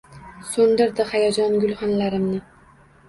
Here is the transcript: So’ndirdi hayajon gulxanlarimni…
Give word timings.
So’ndirdi 0.51 1.05
hayajon 1.11 1.59
gulxanlarimni… 1.65 2.41